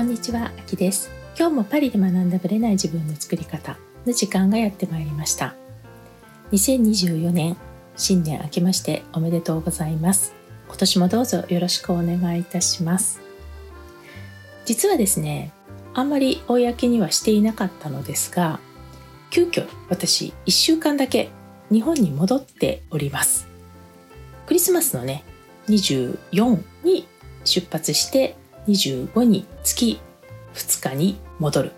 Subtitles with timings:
[0.00, 1.10] こんにちは、あきです。
[1.38, 3.76] 今日もパリで学んだブレない自分の作り方
[4.06, 5.54] の時間がやってまいりました。
[6.52, 7.54] 2024年、
[7.98, 10.32] 新年明けましておめでとうございます。
[10.68, 13.20] 今年もどうぞよろしくお願いいたします。
[14.64, 15.52] 実はですね、
[15.92, 18.58] あんまり公にはしていなかったのですが、
[19.28, 21.28] 急遽私1週間だけ
[21.70, 23.46] 日本に戻っております。
[24.46, 25.24] クリスマスのね、
[25.68, 27.06] 24に
[27.44, 30.00] 出発して25に月
[30.54, 31.72] 2日に戻る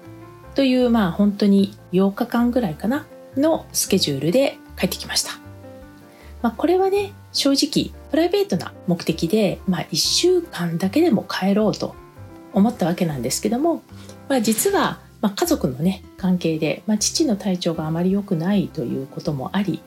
[0.54, 5.42] というまあ本当に8日間ぐらいかなのスケジュールで帰ってきました。
[6.42, 11.94] まあ、これはね正直プライベートな目的で、まあ、1週間だけでも帰ろうと
[12.52, 13.82] 思ったわけなんですけども、
[14.28, 19.80] まあ、実は、まあ、家族のね関係で、まあ、父の体調があまり良くないということもあり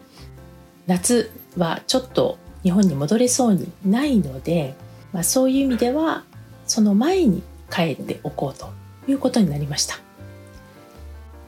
[0.88, 4.76] 夏はちょっと日本に戻れそうにないので、
[5.12, 6.24] まあ、そういう意味では
[6.66, 8.70] その前に帰っておこうと
[9.08, 10.00] いうことになりました。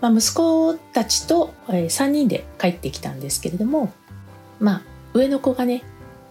[0.02, 3.92] まあ、息子たちと3人で帰ってきたんですけれども、
[4.60, 4.82] まあ、
[5.14, 5.84] 上の子がね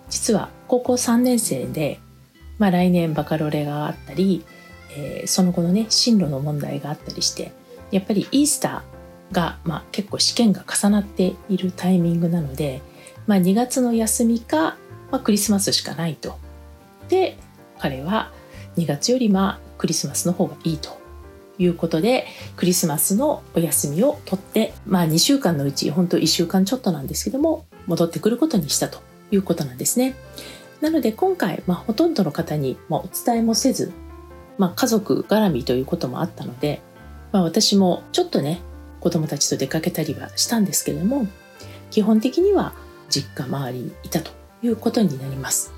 [0.09, 1.99] 実は高校3年生で、
[2.59, 4.45] まあ、来年バカロレがあったり、
[4.97, 7.53] えー、その後のね進路の問題があったりして
[7.91, 12.83] やっぱりイースターが、まあ、結構試験が重なっているタイミングなので、
[13.27, 14.77] まあ、2月の休みか、
[15.11, 16.39] まあ、クリスマスしかないと。
[17.09, 17.37] で
[17.79, 18.33] 彼は
[18.77, 20.99] 2月よりまあクリスマスの方がいいと
[21.59, 30.15] いうことでクリスマスのお休みを取ってまあ2週間のうち本当1週間ちょっとなんですけども戻ってくることにしたということなんですね。
[30.81, 33.93] なので今回、まあ、ほとんどの方に、まあ、お伝えもせず、
[34.59, 36.83] まあ、家族絡みということもあったので、
[37.33, 38.61] まあ、私もちょっとね
[39.01, 41.27] 子供たちと出かけたりはしたんですけれども
[41.91, 42.75] 基本的には
[43.09, 45.73] 実家周りにいたということになります。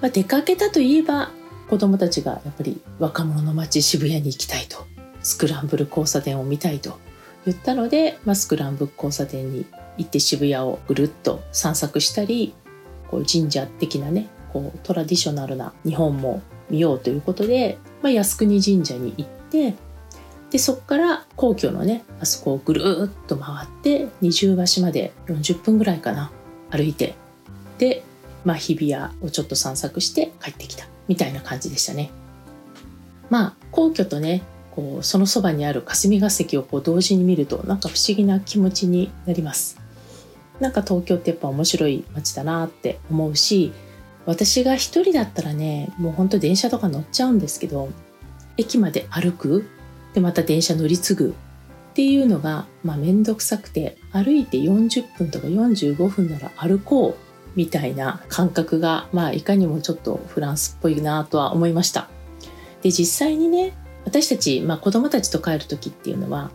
[0.00, 1.30] まあ、出かけたといえば
[1.68, 4.86] 子供たちがやっぱり若者の街渋谷に行きたいと
[5.22, 6.98] スクランブル交差点を見たいと
[7.46, 9.66] 言ったので、まあ、スクランブル交差点に
[9.98, 12.54] 行って渋谷をぐるっと散策したり
[13.10, 19.74] こう神社的なねこうトラディショナルな日本も見ようということで、まあ、靖国神社に行って
[20.50, 26.30] でそこから皇居のねあそこをぐるっと回って二重橋まで40分ぐらいかな
[26.70, 27.14] 歩いて。
[27.78, 28.04] で、
[28.44, 30.86] まあ、日比谷をちょっと散策して帰ってきた。
[31.08, 32.10] みたいな感じでしたね。
[33.30, 34.42] まあ皇居とね
[34.74, 39.78] こうそのそばにある霞が関をこう同時に見るとなんか不思議な気持ちになります。
[40.60, 43.72] なんか東京ってやっぱ面白い街だなって思うし
[44.24, 47.88] 私が一人だったらねもうほんと電車とか乗っちゃうんですけど
[48.56, 49.66] 駅まで歩く
[50.14, 51.32] でまた電車乗り継ぐっ
[51.94, 62.08] ていうのが、まあ、めんどくさくて歩いて40分とか45分なら歩こうみたいな感覚が、まあ、いかにもちょっとフランスっぽいなとは思いました。
[62.82, 63.72] で実際にね
[64.04, 66.50] 私たち、まあ、子供たちと帰る時っていうのは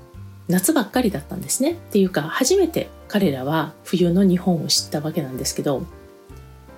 [0.47, 5.83] 夏ばっかりだったんですねっていうか初めて彼らは冬の日本を知ったわけなんですけど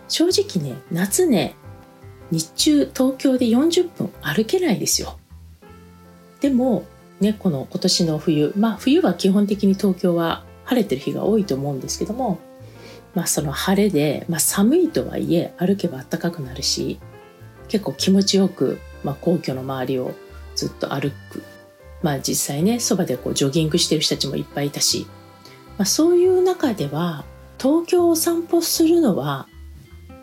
[0.08, 1.56] 正直ね夏ね
[2.32, 5.20] 日中東京で40分歩けないですよ
[6.40, 6.84] でも
[7.20, 12.40] ねこの今年の冬まあ冬は基本的に東京は晴れてる日が多いと思うんですけども
[13.13, 16.99] まあ、その晴れで、まあ、寒いとはいえ歩けば暖かくなるし
[17.67, 20.13] 結構気持ちよく、まあ、皇居の周りを
[20.55, 21.44] ずっと歩く、
[22.01, 25.07] まあ、実際ねそばでこうジョギングしてる人たちもいっぱいいたし、
[25.77, 27.25] まあ、そういう中では
[27.59, 29.47] 東京を散歩するのは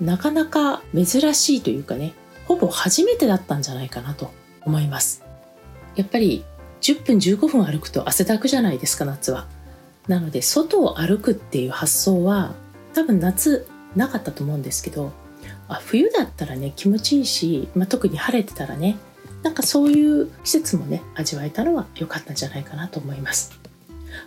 [0.00, 2.14] なかなか珍しいというかね
[2.46, 4.30] ほぼ初めてだったんじゃないかなと
[4.64, 5.22] 思います。
[5.96, 6.44] やっぱり
[6.80, 9.46] 10分15分歩くと汗だくじゃないですか夏は。
[10.06, 12.54] なので外を歩くっていう発想は
[12.98, 15.12] 多分夏なかったと思うんですけど
[15.68, 18.96] あ冬だったらね気持ちいいし、まあ、特に晴れてたらね
[19.44, 23.56] なんかそういう季節もね味わえたのは良かったんじゃないかなと思います。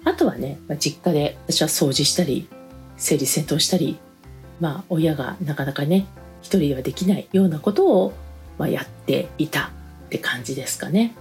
[0.05, 2.47] あとはね、まあ、実家で私は掃除したり
[2.95, 3.99] 整理整頓したり
[4.61, 6.05] まあ親がなかなかね
[6.41, 8.13] 一人ではできないようなことを、
[8.57, 9.67] まあ、やっていた
[10.05, 11.13] って感じですかね。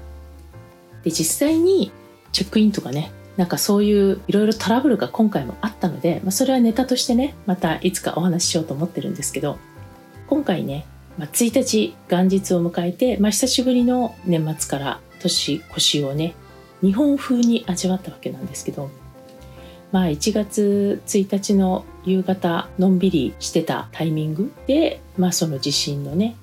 [1.02, 1.90] で実際に
[2.30, 9.58] チェックインとかねなんかそういういろいろトラブルが今回もあったので、まあ、それはネタとしてねまたいつかお話ししようと思ってるんですけど
[10.26, 10.86] 今回ね、
[11.16, 16.34] まあ、1日元日を迎えて、まあ、久しぶりの年末から年越しをね
[16.82, 18.90] 日本風に味わったわけなんですけど
[19.92, 26.36] まあ1月1日の夕方のんびりしてたタイミングで、まあ、その地震のね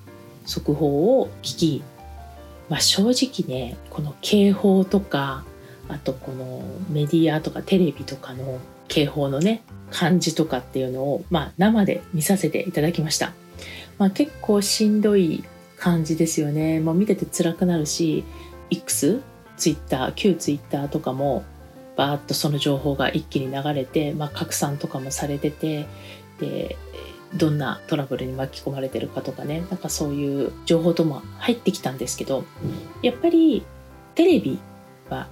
[0.44, 1.82] 速報を聞き、
[2.68, 5.44] まあ、正直ねこの警報とか
[5.88, 8.58] あとこのメディアとかテレビとかの
[8.88, 13.32] 警報のね感じとかっていうのを、まあ、生で見させていただきました、
[13.98, 15.44] まあ、結構しんどい
[15.78, 16.80] 感じですよね。
[16.80, 18.24] もう見てて辛くなるし
[18.70, 19.22] X
[19.56, 21.44] ツイッター旧ツイッターとかも
[21.96, 25.86] バーッとその情報が一気に流れて、まあ、拡散とかもされてて
[26.40, 26.76] で
[27.34, 29.60] どんなトラブルに巻き込まれてるかとかね。
[29.70, 32.44] なんかそういう情報とも入ってきたんですけど
[33.02, 33.64] やっぱり
[34.14, 34.58] テレビ
[35.10, 35.28] は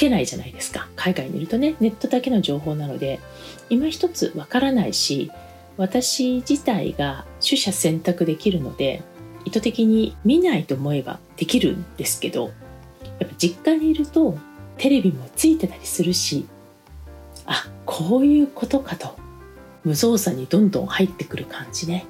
[0.00, 0.88] けないじゃないですか。
[0.96, 3.20] 海外にいるとねネットだけの情報なので
[3.68, 5.30] 今一つわからないし
[5.76, 9.02] 私自体が取捨選択できるので
[9.44, 12.50] 意図的に見ないと思えばできるんですけど
[13.18, 14.38] やっぱ実家にいると
[14.78, 16.46] テレビもついてたりするし
[17.46, 19.18] あこういうことかと
[19.84, 22.04] 無造作にどんどん入ってくる感じね。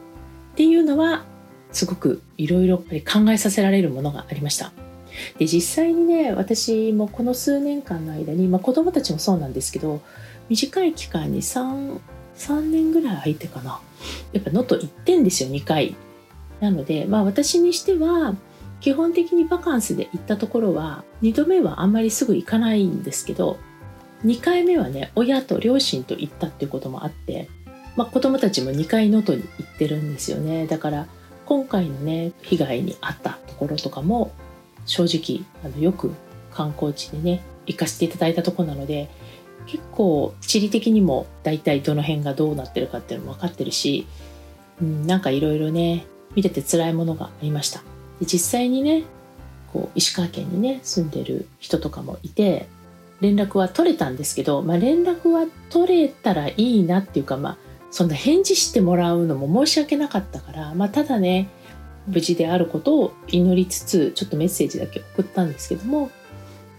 [0.53, 1.25] っていうのは
[1.73, 2.85] すごくいろいろ考
[3.31, 4.73] えさせられるものがありました。
[5.39, 10.01] で実際にね私もこの数年間の間に、まあ、子供たちもそうなんですけど
[10.49, 11.99] 短い期間に 3,
[12.37, 13.81] 3年ぐらい空いてかな。
[14.33, 15.95] やっぱ能登行ってんですよ2回。
[16.61, 18.35] なのでまあ私にしては
[18.81, 23.59] 基本的にバカンスで行ったところは2度目はあんまりすぐ行かないんですけど
[24.25, 27.49] 2回目はね親と両親と行ったっていうこともあって
[27.97, 30.67] まあ、子供たちも2回能登に行ってるんですよね。
[30.67, 31.07] だから
[31.47, 34.33] 今回のね被害に遭ったところとかも
[34.87, 36.13] 正直あのよく
[36.53, 39.09] 観光地でね行かせていただいたとこなので
[39.67, 44.07] 結構地理的にも大体どの辺がどうなってるかっていうのも分かってるし、
[44.81, 47.81] うん、なんかいろいろね見てて辛いものがありました。
[48.21, 49.05] で実際にね
[49.73, 52.69] こう石川県にね住んでる人とかもいて
[53.21, 57.59] 連絡は取れたんですけど、まあ、連絡は取れたらいいなっていうかまあ
[57.91, 61.49] そんな返事してもらうのも申し訳なかったから、まあ、ただね
[62.07, 66.11] 無事であることを祈りつつちょっとメッセージだけ送ったんですけども、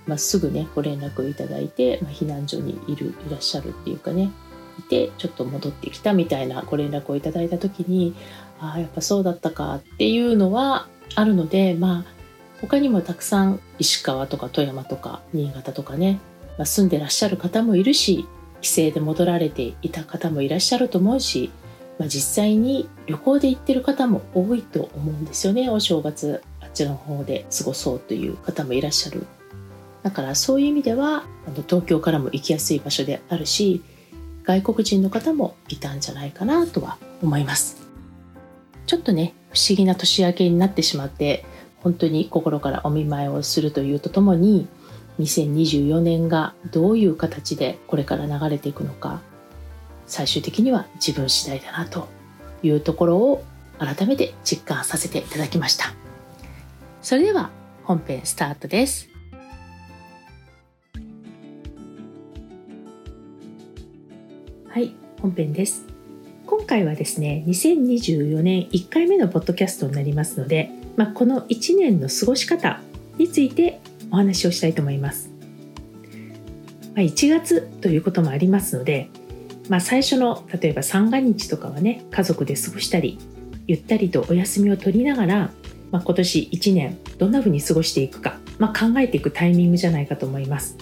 [0.05, 4.31] まあ、すぐねご連絡いただいて、まあ、避難所にいるいらっしゃるっていうかね
[4.79, 8.15] いてちょっと戻ってきたみたいなご連絡をいただいた時に
[8.59, 12.05] ああやっぱそうだったかっていうのはあるのでまあ
[12.61, 16.19] 他にもたくさん石川とか富山とか新潟とかね、
[16.57, 18.27] まあ、住んでらっしゃる方もいるし
[18.61, 21.51] 帰省で戻られていた方もいらっしゃると思うし、
[22.01, 25.69] まあ、実際に旅行で行ってる方も多いと思うんですよね。
[25.69, 29.27] お正月あっちの方で過ごそうという方もいらっしゃる。
[30.01, 33.83] だからそういう意味ではあの東京からも行きやすい場所であるし
[34.45, 37.87] 外国人の方もいたんじゃないかなとは思います。
[38.87, 41.45] ちょっとね不思議な年明けになってしまって
[41.83, 44.67] 本当に心からお見舞いをするというとともに
[45.19, 49.21] 2024年がどういう形でこれから流れていくのか
[50.11, 52.09] 最終的には自分次第だなと
[52.63, 53.45] いうところを
[53.79, 55.93] 改めて実感させていただきました。
[57.01, 57.49] それでは
[57.85, 59.09] 本編スタートです。
[64.67, 65.85] はい本編です。
[66.45, 72.81] 今回はですね2024年1回目のポッドキャストになりますので、まあ、この1年の過ごし方
[73.17, 73.79] について
[74.11, 75.31] お話をしたいと思います。
[76.95, 79.09] まあ、1月ということもありますので、
[79.71, 83.17] まあ、最初の例えば三が日とかはね家族で過ごしたり
[83.67, 85.49] ゆったりとお休みを取りながら、
[85.91, 90.75] まあ、今年1年どんな風に過ごしていくか、まあ、考えていくタイミングじゃないかと思います。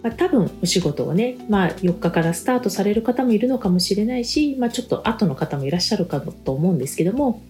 [0.00, 7.42] まあ、多分お仕事をね、まあ、4日からスタートされる方もいるのかもしれないし、まあ、ちょっと後の方もいらっしゃるかと思うんですけども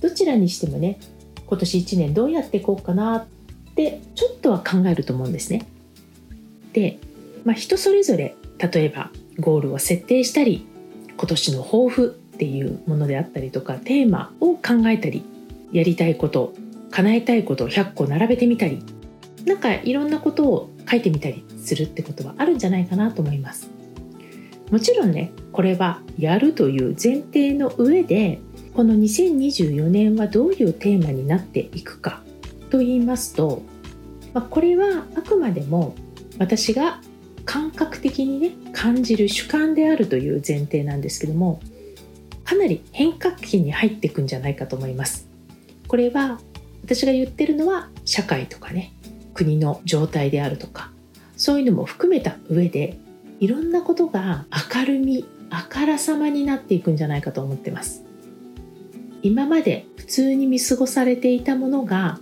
[0.00, 1.00] どちらにしてもね
[1.46, 3.26] 今年1年どうやっていこうかなっ
[3.74, 5.66] てちょっとは考えると思うんですね。
[6.74, 7.00] で、
[7.44, 9.10] まあ、人それぞれ例えば
[9.40, 10.66] ゴールを設定したり
[11.16, 15.24] 今年の抱負っていうものであったりとかテーマを考えたり
[15.72, 16.54] やりたいこと
[16.90, 18.82] 叶えたいことを100個並べてみたり
[19.46, 23.70] なんかいろんなことを書いてみたりするってことはあるんじゃないかなと思います。
[24.70, 28.40] もちろんねこれはやるという前提の上で
[28.74, 32.22] この2024年はどういうテーマになっていくか
[32.70, 33.62] と言いますと、
[34.32, 35.94] まあ、これはあくまでも
[36.38, 37.00] 私が
[37.50, 41.60] 感覚的にね感じる主観であるという前提なんですけども
[42.44, 45.26] かなり変革期に入っていくんじゃないかと思います。
[45.88, 46.38] これは
[46.84, 48.92] 私が言ってるのは社会とかね
[49.34, 50.92] 国の状態であるとか
[51.36, 52.98] そういうのも含めた上で
[53.40, 58.04] いろんなことが明るみあからさまになっていくんじゃないかと思ってます
[59.22, 62.20] 今まで普通に見過ごされていたものが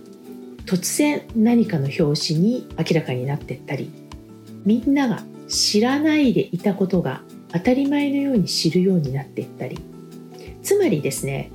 [0.65, 3.98] 突然何かの表紙に明らかになっていったり
[4.65, 9.79] みんなが知らないでいたことが当たり前のように知るようになっていったり。
[10.61, 11.51] つまりですね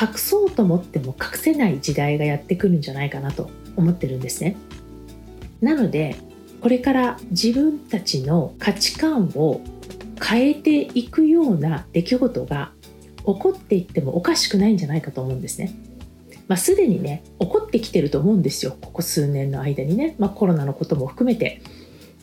[0.00, 4.56] 隠そうと思っても隠せない時代がやってくるんじゃないかなと思ってるんですね。
[5.60, 6.16] なので
[6.60, 9.60] これから自分たちの価値観を
[10.20, 12.72] 変えていくような出来事が
[13.18, 15.74] 起こっていってもおかしくないんじゃないかと思うんですね。
[16.48, 18.76] まあ、すでにね起こってきてると思うんですよ。
[18.80, 21.60] ここ数年の間にね、まあ、コロナのことも含めて。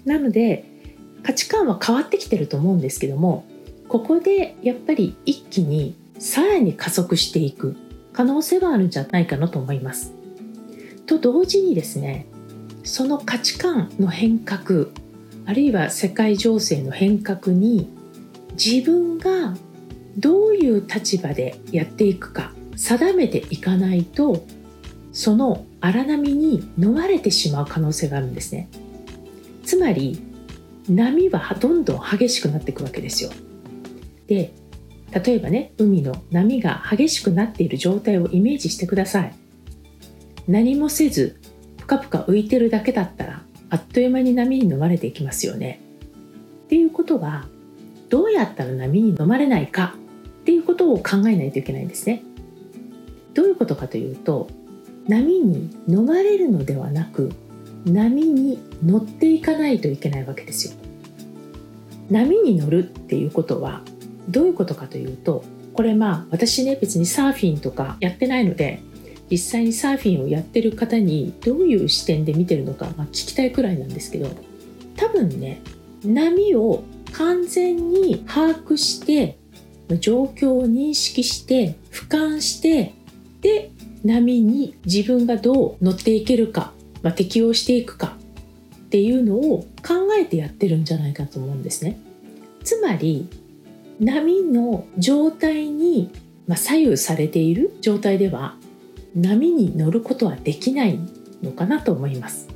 [0.05, 0.65] なので
[1.23, 3.45] 価値観は変わってきてると思うんですけども
[3.87, 7.75] ここでやっぱり一気にさらに加速していく
[8.13, 10.13] 可能性はあるんじゃないかなと思います。
[11.05, 12.25] と同時にですね
[12.83, 14.87] その価値観の変革
[15.45, 17.89] あるいは世界情勢の変革に
[18.53, 19.55] 自分が
[20.17, 24.45] どういう立場でやっていくか定めていかないと
[25.11, 28.69] その荒波に飲まれてしまう可能性があるんですね
[29.65, 30.21] つまり
[30.87, 33.31] 波はどんどん激しくなっていくわけですよ。
[34.27, 34.53] で
[35.11, 39.33] 例えばね海の波が激しくなっている状態をイメージしてください。
[40.47, 41.39] 何もせず
[41.77, 45.81] ぷかぷか浮いてるだけだったらあっという間に波に飲まれていきますよね。
[46.65, 47.47] っていうことは
[48.09, 49.95] どうやったら波に飲まれないか
[50.41, 52.23] っていうことを考えないといけないんですね。
[53.33, 54.47] どういうことかというと
[55.07, 57.31] 波に飲まれるのではなく
[57.85, 60.73] 波に乗っていかないといけないわけですよ。
[62.09, 63.81] 波に乗るっていうことは
[64.29, 68.81] どういうことかというとこれまあ私ね別にサーフィンとかやってないので
[69.29, 74.29] 実際にサーフィンをやってる方にどういう視点で見てるのか、まあ、聞きたいくらいなんですけど
[74.95, 75.61] 多分ね
[76.03, 79.37] 波を完全に把握して
[79.99, 82.93] 状況を認識して俯瞰して
[83.41, 83.71] で
[84.03, 86.73] 波に自分がどう乗っていけるか、
[87.05, 88.17] まあ、適応していくか
[88.87, 91.99] っていうのを考えてやってるんじゃないかと思うんですね。
[92.63, 93.29] つまり
[93.99, 96.09] 波の状態に、
[96.47, 98.55] ま左右されている状態では
[99.15, 100.99] 波に乗ることはできない
[101.43, 102.47] のかなと思います。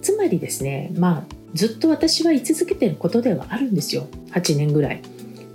[0.00, 4.06] つまりですねまあずっと私は居続けてることではあるんですよ。
[4.30, 5.02] 8年ぐらい。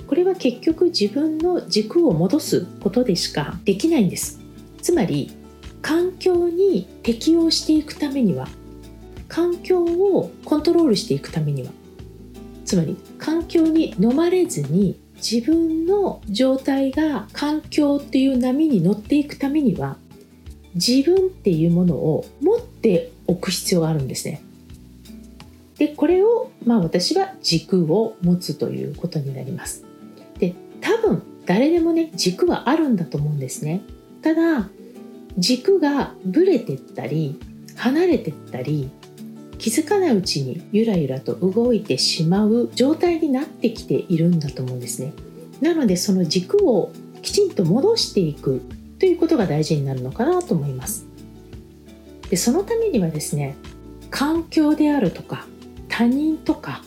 [0.05, 4.39] これは結局自分の軸を戻すことでしかできないんです。
[4.83, 5.31] つまり
[5.81, 8.47] 環境に適応していくためには
[9.27, 11.71] 環境をコントロールしていくためには
[12.65, 19.97] つまり環境に飲まれずに自分の状態が環境っていう波に乗っていくためには
[20.75, 24.41] 自分っていうものを持っておく必要があるんですね。
[25.77, 29.83] でこれをまあ私は軸を持つということになります。
[30.37, 33.81] で多分誰でもね軸はあるんだと思うんですね。
[34.21, 34.69] ただ
[35.39, 37.39] 軸がぶれてったり
[37.75, 38.91] 離れてったり
[39.57, 45.13] 気づかないうちにゆらゆらと動いてしまう状態になってきているんだと思うんですね。
[45.61, 46.91] なのでその軸を
[47.21, 48.61] きちんと戻していく
[48.99, 51.05] ということが大事になるのかなと思います。
[52.29, 53.55] でそのためにはですね
[54.09, 55.45] 環境であるとか
[55.87, 56.83] 他人とか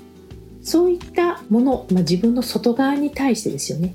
[0.62, 3.94] そういったもの、まあ、自分の外側に対してですよね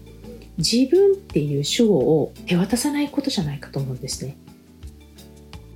[0.58, 4.38] 自分っていう主語を手渡さないことじゃないかと思うんですね。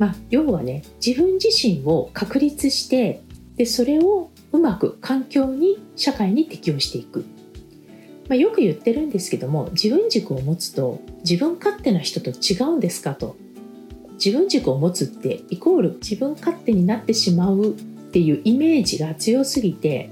[0.01, 3.22] まあ、要はね自分自身を確立して
[3.55, 7.24] でそれをうまく環境に社会に適応していく、
[8.27, 13.36] まあ、よく言ってるんですけども自分軸を持つと自分勝手な人と違うんですかと。
[14.13, 17.74] 自分軸を持つってイコール自分勝手になってしまうっ
[18.12, 20.10] ていうイメージが強すぎて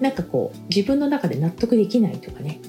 [0.00, 2.60] なんかこう自分の中で納得できないとかね。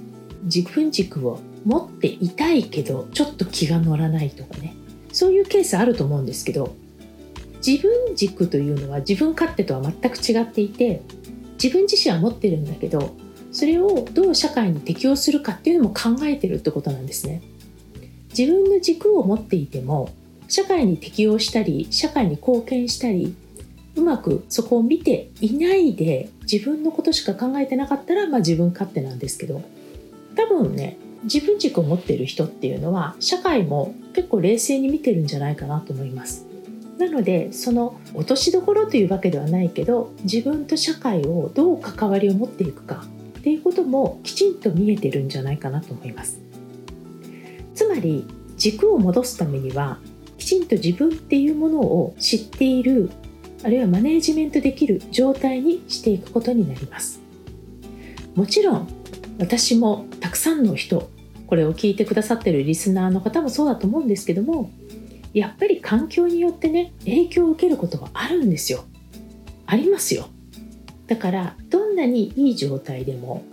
[0.43, 4.72] 自分軸を持っていたいけどちょっと気が乗らないとかね。
[5.13, 6.75] そういうケースあると思うんですけど
[7.65, 11.01] 自分軸というのは自分勝手とは全く違っていて
[11.53, 13.15] 自分自身は持ってるんだけど
[13.53, 17.43] それをどう社会に適応するかっていうのも考えてるってことなんですね。
[18.37, 20.09] 自分の軸を持っていても
[20.47, 23.35] 社会に適応したり社会に貢献したり
[23.95, 29.61] うまくそこを見ていないで自分のことしか考えてなかったら、まあ、自分勝手なんですけど
[30.35, 36.45] 多分ね自分軸を持っている人っていうのは社会も結構冷静に見てるんじゃないかなと思います。
[36.97, 43.05] なのでその落としどころというわけではないけど自分と社会をどう関わりを持っていくか
[43.39, 46.39] っていうこともきちんと見えてるんじゃないかなと思います。
[47.73, 48.25] つまり
[48.57, 49.99] 軸を戻すためには
[50.37, 53.09] きちんと自分っていうものを知っている
[53.63, 57.21] あるいはマネージメントできる状態にしていくことになります。
[58.35, 58.87] もちろん
[59.39, 61.09] 私もたくさんの人
[61.53, 64.71] これを聞いてくださってるリスナーの方もそうだと思うんですけども
[65.35, 68.85] やっぱり環境によってね影響を受けることはあるんですよ。
[69.67, 70.29] ありますよ。
[71.05, 73.43] だからどんなにいい状態でも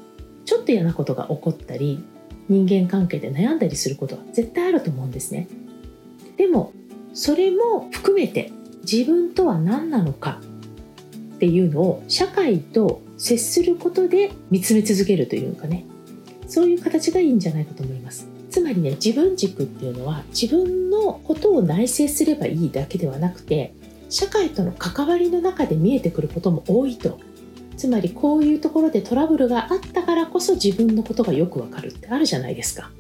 [0.47, 2.02] ちょっと嫌なことが起こったり
[2.49, 5.47] 人間関係で悩んだりすることは絶対あると思うんですね。
[6.38, 6.73] でも
[7.12, 8.50] それも含めて
[8.90, 10.40] 自分とは何なのか
[11.35, 15.85] っていうのを社会と接することで見つめ続けるというかね。
[16.50, 18.26] そういう形がいいんじゃないかと思います。
[18.50, 23.73] つまりね自分軸っていうのは自分のことを内省すればいいだけではなくて
[24.09, 27.21] 社会との関わりの中で見えてくることも多いと。
[27.76, 32.90] つまりこういうところでトラブルがあったからこそ自分のことがよくわかるってあるじゃないですか。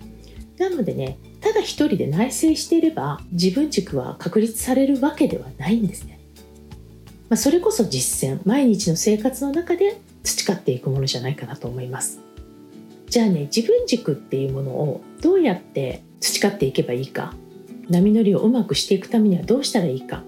[0.56, 6.20] なのでねただ一人で内省していれば自分軸は確立されるわけではないんですね、
[7.28, 12.29] まあ、それこそ実践毎日の生活の中で培っていくものじゃないかなと思います。
[13.10, 17.34] じゃあね自分軸っていうものをどうやって培っていけばいいか。
[17.88, 20.22] 波乗りをうまくしていくためにはどうしたらいいか。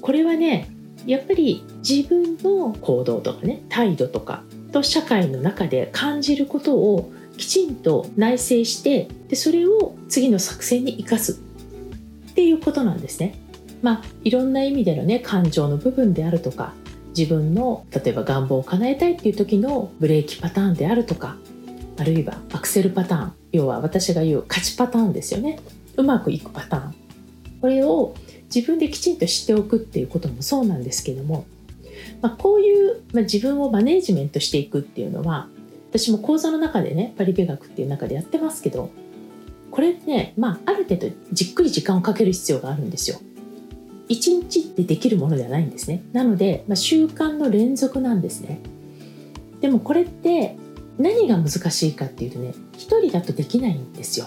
[0.00, 0.68] これはね
[1.06, 11.40] やっぱり自分の行動とかね態度とかと社会の中で感じることをきちんと内省してでそれを次の作戦に生かす。
[12.30, 13.38] っていうことなんですね。
[13.80, 16.72] まあいろんな意味でのね感情の部分であるとか
[17.16, 21.36] 自分の例えば願望を叶えたいっていう時のブレーキパターンであるとか
[21.98, 25.58] あるいはアクセルパターン要は私が言う勝ちパターンですよね
[25.96, 26.94] うまくいくパターン
[27.60, 28.14] これを
[28.54, 31.44] 自分できちんと知っておくっていうこともそうなんですけども、
[32.22, 35.48] まあ、こういう、まあ、自分をマネージメントしていくっていうのは
[35.90, 38.90] 私も講座の中でねパリ美学っていう中でやってますけど
[39.70, 43.20] これね、まあ、ある程度じっくり時間をかける必要があるんですよ。
[44.08, 46.02] 一日でできるものではないんですね。
[46.12, 48.60] なので、まあ、習慣の連続なんですね。
[49.60, 50.56] でもこれって
[50.98, 54.26] 何が難しいかっていうとね一人だとできないんですよ。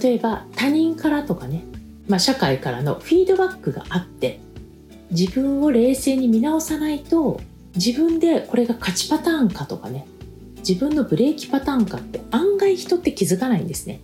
[0.00, 1.64] 例えば他人からとかね
[2.10, 4.40] まあ、社会からのフィードバックがあって
[5.12, 7.40] 自分を冷静に見直さないと
[7.76, 10.06] 自分でこれが勝ちパターンかとかね
[10.58, 14.00] 自分のブレーキパターンかって案外人って気づかないんですね。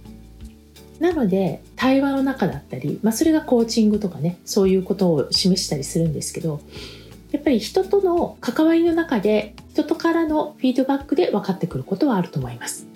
[1.01, 6.61] なので対話の中だったり、まあ、それがコーチングとかねそういうことを示したりするんですけど
[7.33, 12.87] やっぱり人との関わりの中で人とからのフィードバックで分かってくることはあると思います。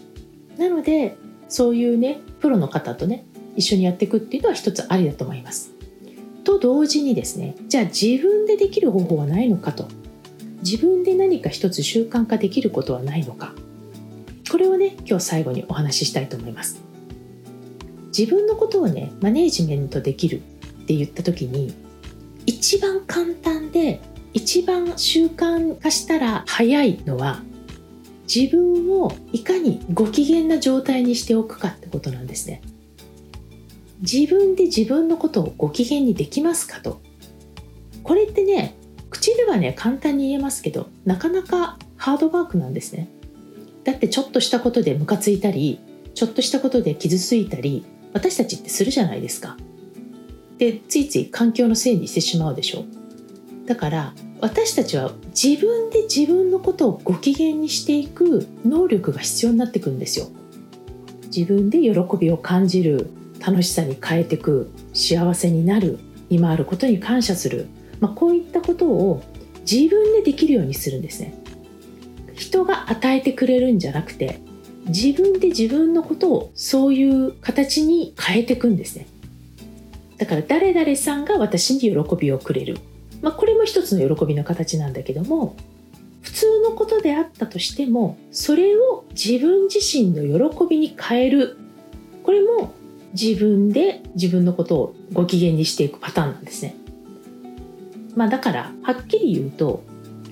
[0.57, 1.17] なので
[1.49, 3.25] そういうねプロの方とね
[3.57, 5.73] 一緒にやっていくっていうのは一つありだと思います。
[6.45, 9.89] と同時にですねじゃあ自分でできる方法はないのかと
[10.63, 13.55] 自分で何か一つ習慣化できることはないのか
[14.51, 16.81] これをね今日最後にお話ししたいと思います。
[18.17, 20.41] 自分のことをねマネージメントできるっ
[20.87, 21.73] て言った時に
[22.47, 24.01] 一番簡単で
[24.33, 27.43] 一番習慣化したら早いのは
[28.33, 32.63] 自分をいかにご機嫌な状態にしておくかってことなんですね。
[34.01, 37.01] 自分で自分のことをご機嫌にできますかと。
[38.05, 38.77] これってね
[39.11, 43.09] 口ではね簡単に言えますけどなかなかハードワークなんですね。
[43.83, 45.81] だってちょっとしたことでムカついたり
[46.15, 49.57] ちょっとしたことで傷ついたり私たちってするじゃないですか。
[50.59, 53.00] でついつい環境のせいにしてしまうでしょう。
[53.71, 60.27] だから私たちは自分で自分のことをご機嫌にしていく能力が必要になってくるんですよ。
[61.27, 67.69] 自分で喜びを感じる楽しさに変えていく幸せになる今あることに感謝する、
[68.01, 69.23] まあ、こういったことを
[69.61, 71.33] 自分でできるようにするんですね。
[72.35, 74.41] 人が与えてくれるんじゃなくて
[74.87, 79.07] 自分で自分のことをそういう形に変えていくんですね。
[80.19, 82.79] だから誰々さんが私に喜びをくれる、
[83.23, 85.57] まあ、これも一つの喜びの形なんだけども
[86.23, 91.59] 普通のことであったとしてもそれを自分自身の喜びに変える
[92.23, 92.73] これも
[93.13, 96.77] 自分で自分のことをご機嫌にしていくパターンなんですね。
[98.15, 99.83] まあだからはっきり言うと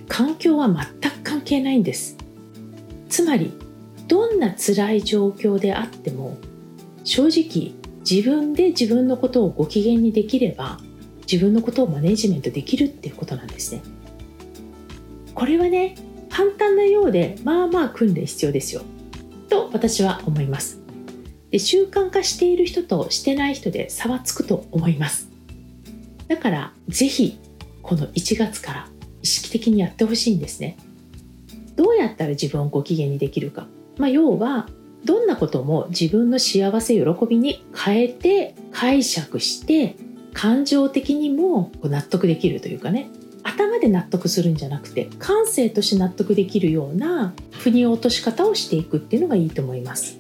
[0.09, 2.16] 環境は全く関係ないんです。
[3.09, 3.53] つまり
[4.07, 6.37] どんな辛い状況であっても
[7.05, 7.72] 正直
[8.09, 10.79] 自分で自分のことをご機嫌にできれば
[11.31, 13.83] 自分のことをマネジメントできるっていうことなんですね。
[15.35, 15.97] これはね
[16.31, 18.83] 簡単なようでまあまあ訓練必要ですよ
[19.49, 20.88] と私は思います。
[21.51, 25.29] で習慣化している人としてない人で差はつくと思います
[26.29, 27.38] だから是非
[27.83, 28.88] この1月から
[29.23, 30.77] 意識的にやってほしいんですね
[31.77, 34.69] どうやったら自分をご機嫌にできるか、まあ、要は
[35.05, 39.97] どんなことも自分の幸せ喜びに変えて解釈して
[40.33, 43.11] 感情的にも納得できるというかね
[43.43, 50.19] 頭で納得するんじゃなくて感性として納得できるような腑に落とし方をしていくっていうのがいいと思います。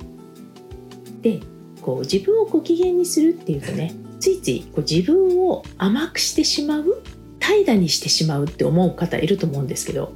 [1.22, 1.40] で
[1.82, 7.02] こう自分をご機嫌にするっていうとねついついこう自分を甘くしてしまう
[7.38, 10.12] 怠惰にしてしまうって思う方いると思うんですけど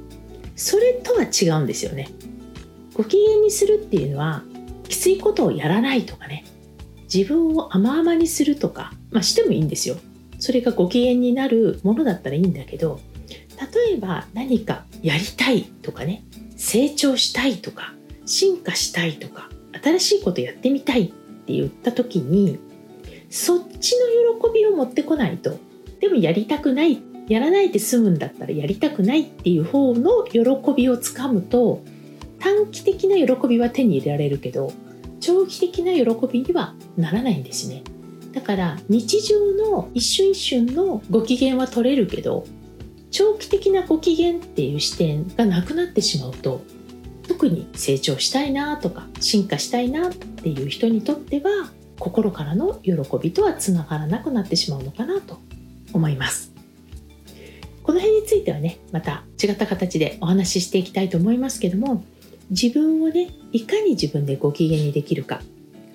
[0.55, 2.09] それとは違うんですよね。
[2.93, 4.43] ご機嫌にするっていうのは
[4.87, 6.45] きついことをやらないとかね
[7.13, 9.97] 自分を甘々にするとか、まあ、してもいいんですよ。
[10.39, 12.99] それがご機嫌になるものだったらいいんだけど
[13.73, 16.25] 例えば何かやりたいとかね
[16.57, 17.93] 成長したいとか
[18.25, 19.47] 進化したいとか
[19.81, 21.07] 新しいことやってみたいっ
[21.45, 22.59] て言った時に
[23.29, 23.95] そっち
[24.33, 25.57] の喜びを持ってこないと
[26.01, 30.41] でもやりたくないやらないで済むんだったらやりたくないっていう方の喜
[30.75, 31.81] びをつかむと
[32.39, 34.73] 短期的な喜びは手に入れられるけど
[35.23, 37.83] 長期的な喜びにはならないんですね。
[38.33, 42.45] だから日常の一瞬一瞬のご機嫌は取れるけど
[43.09, 46.61] 長期的なご機嫌っていう視点がなくなってしまうと
[47.25, 55.39] 特に成長したいなとか進化したいなっていう人にとっては心からの喜びとはつながらなくなってしまうのかなと
[55.93, 56.51] 思います。
[57.81, 62.03] この辺についてはねまた違った形でお話ししていきたいと思いますけども
[62.49, 65.41] 自分をねいかに自分でご機嫌にできるか。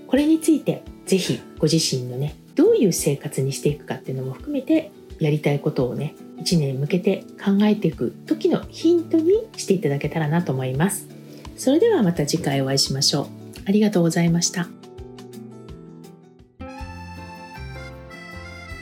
[0.06, 11.08] これについて是非ご自身のねどういう生活にしていくかっていうのも含めてやりたいことをね1年向けて考えていく時のヒントにしていただけたらなと思います。
[11.56, 13.26] それではまた次回お会いしましょう。
[13.66, 14.68] ありがとうございました。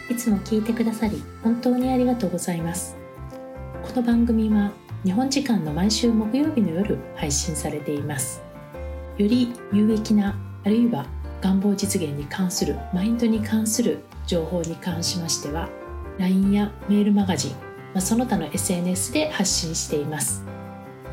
[0.09, 2.97] いつも聞いてくださり本当にありがとうございます。
[3.83, 4.73] この番組は
[5.07, 8.43] 日本時間の毎週木曜日の夜配信されています。
[9.17, 11.07] より有益なあるいは
[11.41, 15.69] 願望実現に関するマインドに関する情報に関しましては
[16.19, 17.53] LINE やメールマガジン、
[17.95, 20.43] まその他の SNS で発信しています。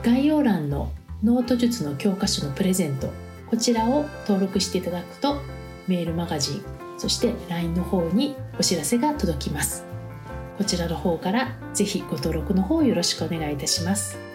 [0.01, 0.91] 概要欄の
[1.23, 3.11] ノート術の教科書のプレゼント
[3.47, 5.39] こちらを登録していただくと
[5.87, 6.63] メールマガジン
[6.97, 9.92] そして LINE の方にお知らせが届きます。
[10.57, 14.32] こちらの方からぜひご登録の方よろしくお願いいたします。